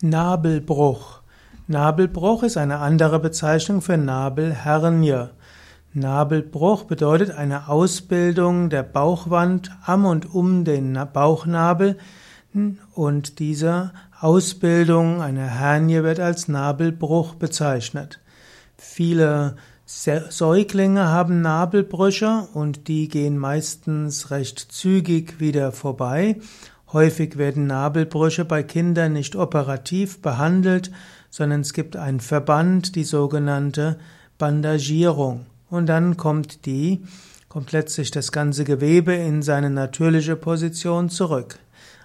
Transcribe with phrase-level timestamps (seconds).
[0.00, 1.22] Nabelbruch.
[1.66, 5.30] Nabelbruch ist eine andere Bezeichnung für Nabelhernie.
[5.92, 11.98] Nabelbruch bedeutet eine Ausbildung der Bauchwand am und um den Bauchnabel
[12.94, 18.20] und diese Ausbildung einer Hernie wird als Nabelbruch bezeichnet.
[18.76, 26.36] Viele Säuglinge haben Nabelbrüche und die gehen meistens recht zügig wieder vorbei
[26.92, 30.90] Häufig werden Nabelbrüche bei Kindern nicht operativ behandelt,
[31.28, 33.98] sondern es gibt einen Verband, die sogenannte
[34.38, 35.44] Bandagierung.
[35.68, 37.02] Und dann kommt die,
[37.50, 41.58] kommt letztlich das ganze Gewebe in seine natürliche Position zurück.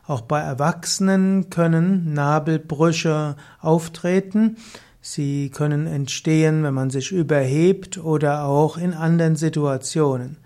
[0.06, 4.58] Auch bei Erwachsenen können Nabelbrüche auftreten.
[5.00, 10.38] Sie können entstehen, wenn man sich überhebt oder auch in anderen Situationen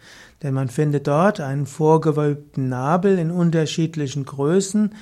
[0.44, 4.94] denn man findet dort einen vorgewölbten Nabel in unterschiedlichen Größen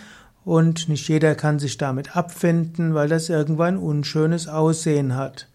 [0.45, 5.47] und nicht jeder kann sich damit abfinden, weil das irgendwann unschönes Aussehen hat.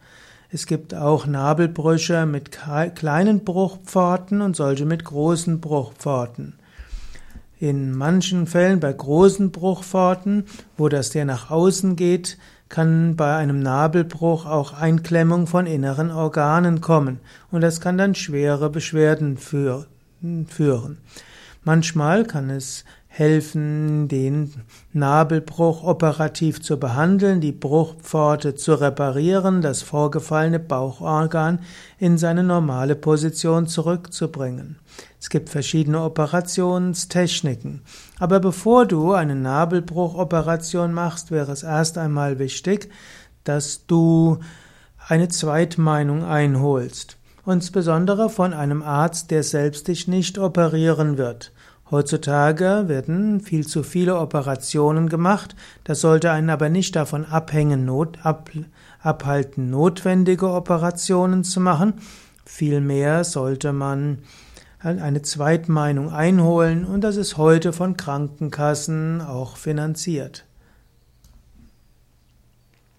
[0.51, 6.55] Es gibt auch Nabelbrüche mit kleinen Bruchpforten und solche mit großen Bruchpforten.
[7.61, 10.45] In manchen Fällen bei großen Bruchpforten,
[10.77, 12.37] wo das der nach außen geht,
[12.71, 17.19] kann bei einem Nabelbruch auch Einklemmung von inneren Organen kommen
[17.51, 20.99] und das kann dann schwere Beschwerden führen.
[21.65, 24.53] Manchmal kann es helfen, den
[24.93, 31.59] Nabelbruch operativ zu behandeln, die Bruchpforte zu reparieren, das vorgefallene Bauchorgan
[31.99, 34.79] in seine normale Position zurückzubringen.
[35.19, 37.83] Es gibt verschiedene Operationstechniken.
[38.21, 42.91] Aber bevor du eine Nabelbruchoperation machst, wäre es erst einmal wichtig,
[43.43, 44.39] dass du
[45.09, 47.17] eine Zweitmeinung einholst.
[47.45, 51.51] Insbesondere von einem Arzt, der selbst dich nicht operieren wird.
[51.91, 55.57] Heutzutage werden viel zu viele Operationen gemacht.
[55.83, 58.51] Das sollte einen aber nicht davon abhängen, not, ab,
[59.03, 61.95] abhalten, notwendige Operationen zu machen.
[62.45, 64.19] Vielmehr sollte man
[64.79, 70.45] eine Zweitmeinung einholen und das ist heute von Krankenkassen auch finanziert.